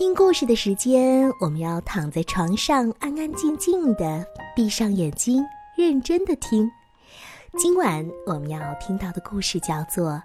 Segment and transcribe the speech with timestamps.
[0.00, 4.24] 听故事的时间，我们要躺在床上，安安静静的，
[4.56, 5.44] 闭上眼睛，
[5.76, 6.66] 认真的听。
[7.58, 10.12] 今晚我们要听到的故事叫做《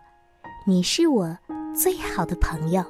[0.66, 1.38] 你是我
[1.76, 2.82] 最好的朋友》。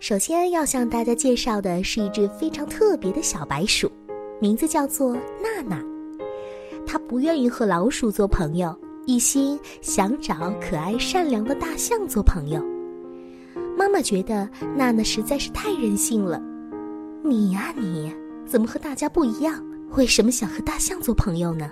[0.00, 3.88] 首先要向大家介绍的是一只非常特别的小白鼠，
[4.40, 5.80] 名字叫做娜娜。
[6.84, 8.76] 它不愿意和老鼠做朋友，
[9.06, 12.71] 一心想找可爱善良的大象做朋友。
[13.82, 16.40] 妈妈觉得娜娜实在是太任性了。
[17.24, 18.14] 你呀，你
[18.46, 19.60] 怎么和大家不一样？
[19.96, 21.68] 为什么想和大象做朋友呢？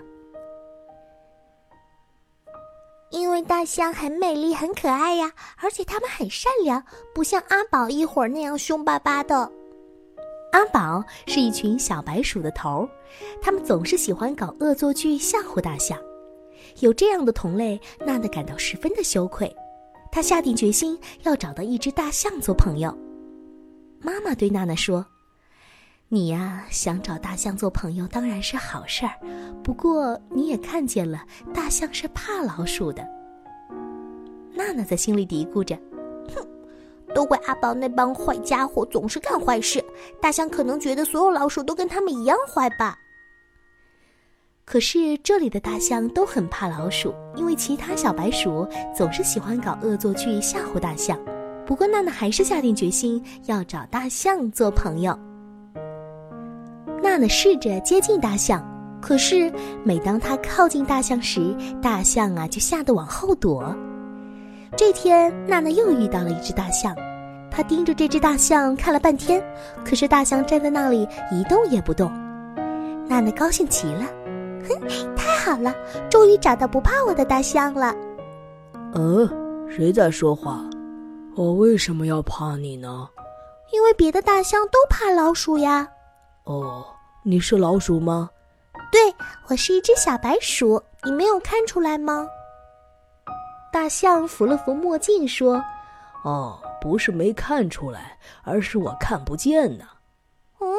[3.13, 6.83] 因为大象很美丽、很可爱呀，而且它们很善良，
[7.15, 9.49] 不像阿宝一会儿那样凶巴巴的。
[10.51, 12.89] 阿宝是一群小白鼠的头儿，
[13.41, 15.97] 他们总是喜欢搞恶作剧吓唬大象。
[16.81, 19.55] 有这样的同类，娜娜感到十分的羞愧。
[20.13, 22.97] 他下定决心要找到一只大象做朋友。
[24.01, 25.05] 妈妈对娜娜说
[26.09, 29.13] ：“你呀，想找大象做朋友当然是好事儿，
[29.63, 31.23] 不过你也看见了，
[31.55, 33.07] 大象是怕老鼠的。”
[34.53, 35.79] 娜娜在心里嘀咕着
[36.35, 36.47] ：“哼，
[37.15, 39.85] 都怪阿宝那帮坏家伙总是干坏事。
[40.21, 42.99] 大象可能觉得所有老鼠都跟他们一样坏吧。”
[44.71, 48.65] 可是这里的大象都很怕老鼠，因为其他小白鼠
[48.97, 51.19] 总是喜欢搞恶作剧吓唬大象。
[51.67, 55.19] 不过娜娜还是下定决心要找大象做朋友。
[57.03, 58.65] 娜娜试着接近大象，
[59.03, 63.75] 可是每当她靠近大象时，大象啊就吓得往后躲。
[64.77, 66.95] 这天，娜娜又遇到了一只大象，
[67.51, 69.43] 她盯着这只大象看了半天，
[69.85, 72.09] 可是大象站在那里一动也不动。
[73.09, 74.07] 娜娜高兴极了。
[74.69, 75.75] 哼，太好了，
[76.11, 77.95] 终于找到不怕我的大象了。
[78.95, 79.29] 嗯，
[79.71, 80.65] 谁在说话？
[81.37, 83.09] 我为什么要怕你呢？
[83.73, 85.89] 因为别的大象都怕老鼠呀。
[86.45, 86.85] 哦，
[87.23, 88.29] 你是老鼠吗？
[88.91, 89.01] 对，
[89.49, 92.27] 我是一只小白鼠，你没有看出来吗？
[93.73, 95.63] 大象扶了扶墨镜说
[96.25, 99.85] ：“哦，不是没看出来，而是我看不见呢。”
[100.59, 100.75] 嗯，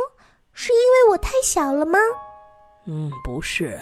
[0.51, 1.97] 是因为我太小了吗？
[2.85, 3.79] 嗯，不是，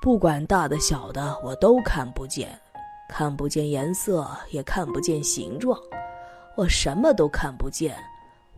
[0.00, 2.48] 不管大的小的，我都看不见，
[3.08, 5.78] 看不见颜色，也看不见形状，
[6.56, 7.96] 我什么都看不见。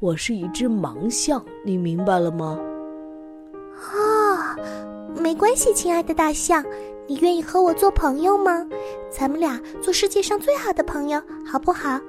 [0.00, 2.58] 我是一只盲象，你明白了吗？
[3.92, 4.56] 啊，
[5.16, 6.64] 没关系，亲爱的大象，
[7.06, 8.66] 你愿意和我做朋友吗？
[9.10, 12.00] 咱们俩做世界上最好的朋友，好不好？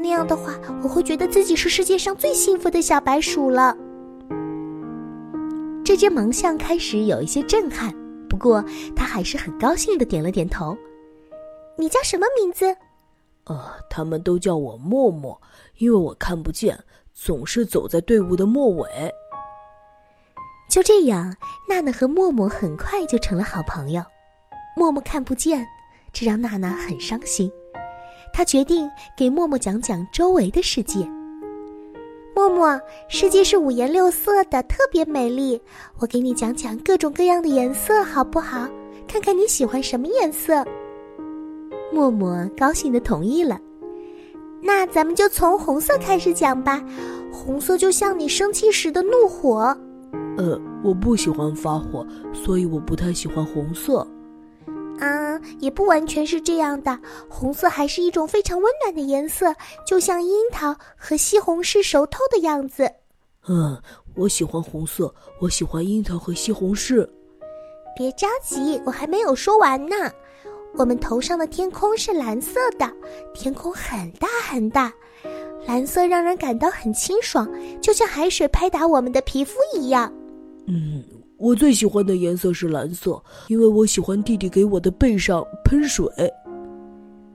[0.00, 3.76] 那样的话，我会觉得自己是世界上最幸福的小白鼠了。
[5.90, 7.92] 这只盲象开始有一些震撼，
[8.28, 8.64] 不过
[8.94, 10.78] 他还是很高兴的点了点头。
[11.76, 12.64] 你叫什么名字？
[13.46, 15.42] 呃，他们都叫我默默，
[15.78, 16.78] 因为我看不见，
[17.12, 18.88] 总是走在队伍的末尾。
[20.70, 21.34] 就这样，
[21.68, 24.00] 娜娜和默默很快就成了好朋友。
[24.76, 25.66] 默默看不见，
[26.12, 27.50] 这让娜娜很伤心。
[28.32, 31.04] 她决定给默默讲讲周围的世界。
[32.34, 35.60] 默默，世界是五颜六色的，特别美丽。
[35.98, 38.68] 我给你讲讲各种各样的颜色，好不好？
[39.08, 40.64] 看看你喜欢什么颜色。
[41.92, 43.58] 默默高兴的同意了。
[44.62, 46.82] 那咱们就从红色开始讲吧。
[47.32, 49.76] 红色就像你生气时的怒火。
[50.36, 54.06] 呃，我不喜欢发火，所以我不太喜欢红色。
[55.00, 56.98] 啊，也不完全是这样的。
[57.28, 59.54] 红色还是一种非常温暖的颜色，
[59.86, 62.92] 就像樱桃和西红柿熟透的样子。
[63.48, 63.80] 嗯，
[64.14, 67.08] 我喜欢红色，我喜欢樱桃和西红柿。
[67.96, 69.96] 别着急，我还没有说完呢。
[70.74, 72.88] 我们头上的天空是蓝色的，
[73.34, 74.92] 天空很大很大，
[75.66, 77.48] 蓝色让人感到很清爽，
[77.80, 80.12] 就像海水拍打我们的皮肤一样。
[80.66, 81.02] 嗯。
[81.40, 86.06] 我最喜欢的颜色是蓝色，因为我喜欢弟弟给我的背上喷水。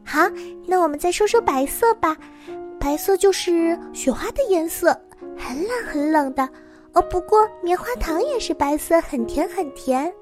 [0.05, 0.19] 好，
[0.67, 2.15] 那我们再说说白色吧。
[2.79, 4.89] 白色就是雪花的颜色，
[5.35, 6.47] 很冷很冷的。
[6.93, 10.13] 哦，不过棉花糖也是白色，很甜很甜。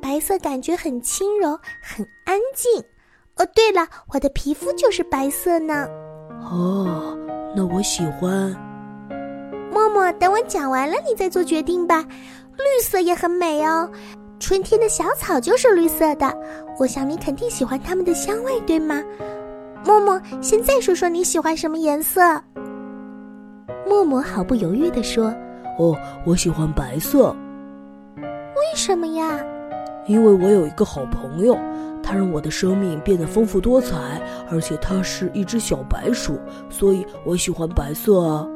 [0.00, 1.50] 白色感觉很轻柔，
[1.82, 2.82] 很安静。
[3.36, 5.86] 哦，对了，我的皮肤就是白色呢。
[6.50, 7.14] 哦，
[7.54, 8.56] 那我喜欢。
[9.70, 12.04] 默默，等我讲完了，你再做决定吧。
[12.56, 13.90] 绿色也很美哦，
[14.38, 16.32] 春天的小草就是绿色的。
[16.78, 19.02] 我想你肯定喜欢它们的香味，对吗？
[19.84, 22.20] 默默，现在说说你喜欢什么颜色？
[23.86, 25.34] 默默毫不犹豫地说
[25.78, 27.34] ：“哦，我喜欢白色。”
[28.16, 29.38] 为什么呀？
[30.06, 31.54] 因为我有一个好朋友，
[32.02, 34.20] 他它让我的生命变得丰富多彩，
[34.50, 36.38] 而且他是一只小白鼠，
[36.68, 38.46] 所以我喜欢白色啊。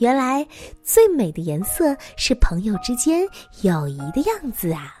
[0.00, 0.46] 原来
[0.82, 3.28] 最美的颜色是朋友之间
[3.60, 4.94] 友谊的样子啊！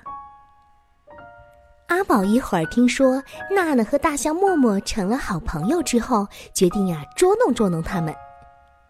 [1.88, 8.14] 阿宝一会儿听说娜娜和大象默默成了好朋友之后，决定呀捉弄捉弄他们。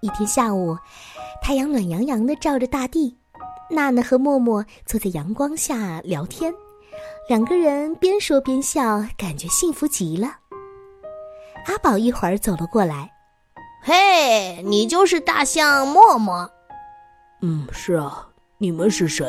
[0.00, 0.76] 一天下午，
[1.40, 3.16] 太阳暖洋洋的照着大地，
[3.70, 6.52] 娜娜和默默坐在阳光下聊天，
[7.28, 10.36] 两个人边说边笑，感觉幸福极了。
[11.66, 13.08] 阿宝一会儿走了过来，
[13.82, 16.50] 嘿，你就是大象默默？
[17.42, 18.28] 嗯，是啊，
[18.58, 19.26] 你们是谁？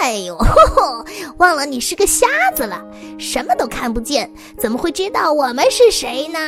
[0.00, 0.36] 哎呦，
[1.38, 2.84] 忘了你是个瞎子了，
[3.18, 6.38] 什么都看不见，怎么会知道我们是谁呢？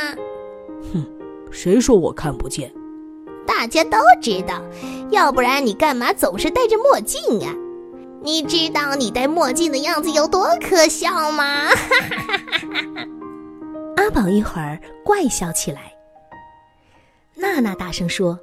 [0.93, 1.07] 哼，
[1.53, 2.73] 谁说我看不见？
[3.47, 4.61] 大家都知道，
[5.11, 7.55] 要不然你干嘛总是戴着墨镜呀？
[8.23, 11.69] 你知道你戴墨镜的样子有多可笑吗？
[13.97, 15.93] 阿宝一会儿怪笑起来。
[17.51, 18.39] 娜娜大声说：“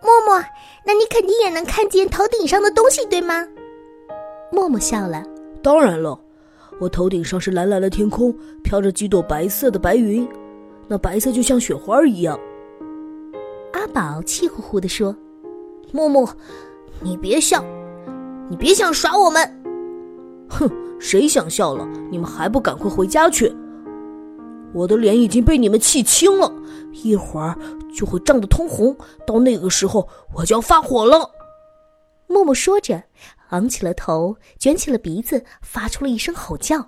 [0.00, 0.40] 默默，
[0.86, 3.44] 那你肯定也能看见头顶上的东西，对吗？”
[4.52, 5.22] 默默笑了
[5.62, 6.18] ：“当然了，
[6.78, 8.32] 我头顶上是蓝蓝的天空，
[8.62, 10.26] 飘着几朵白色的白云，
[10.86, 12.38] 那白色就像雪花一样。”
[13.74, 15.14] 阿宝气呼呼地说
[15.92, 16.28] ：“默默，
[17.00, 17.64] 你别笑，
[18.48, 19.62] 你别想耍我们。
[20.48, 20.70] 哼，
[21.00, 21.86] 谁想笑了？
[22.10, 23.52] 你们还不赶快回家去！
[24.74, 26.52] 我的脸已经被你们气青了，
[26.92, 27.58] 一会儿
[27.94, 31.30] 就会涨得通红，到那个时候我就要发火了。”
[32.30, 33.02] 默默说着，
[33.48, 36.86] 昂起了头，卷起了鼻子，发出了一声吼叫。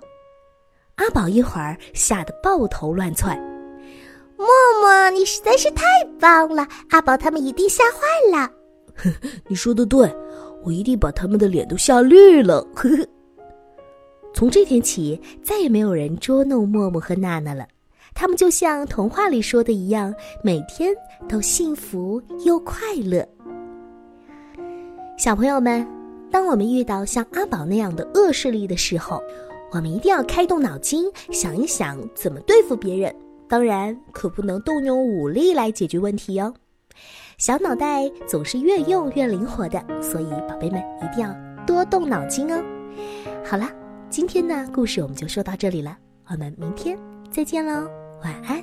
[0.95, 3.35] 阿宝一会儿吓得抱头乱窜。
[4.37, 4.47] 默
[4.81, 5.83] 默，你实在是太
[6.19, 6.67] 棒了！
[6.91, 8.51] 阿宝他们一定吓坏了。
[9.47, 10.15] 你说的对，
[10.63, 12.61] 我一定把他们的脸都吓绿了。
[12.75, 13.07] 呵呵。
[14.33, 17.67] 从这天起，再也没有人捉弄默默和娜娜了。
[18.13, 20.13] 他们就像童话里说的一样，
[20.43, 20.93] 每天
[21.29, 23.27] 都幸福又快乐。
[25.17, 25.87] 小朋友们，
[26.31, 29.21] 当我们遇到像阿宝那样的恶势力的时候，
[29.71, 33.13] 我们一定要开动脑筋，想一想怎么对付别人。
[33.47, 36.53] 当然，可不能动用武力来解决问题哟。
[37.37, 41.35] 小脑袋总是越用越灵活的，所以宝贝们一定要
[41.65, 42.61] 多动脑筋哦。
[43.43, 43.69] 好了，
[44.11, 45.97] 今天呢故事我们就说到这里了
[46.27, 46.99] 我们明天
[47.31, 47.89] 再见喽
[48.21, 48.60] 晚安。